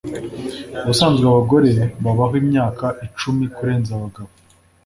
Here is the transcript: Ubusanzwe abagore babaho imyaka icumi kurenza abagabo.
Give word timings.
Ubusanzwe 0.83 1.23
abagore 1.31 1.69
babaho 2.03 2.35
imyaka 2.43 2.85
icumi 3.05 3.45
kurenza 3.55 3.89
abagabo. 3.97 4.31